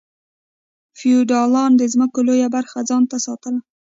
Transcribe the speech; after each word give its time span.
فیوډالانو 0.97 1.79
د 1.79 1.83
ځمکو 1.93 2.19
لویه 2.27 2.47
برخه 2.55 2.79
ځان 2.89 3.03
ته 3.11 3.17
ساتله. 3.25 3.59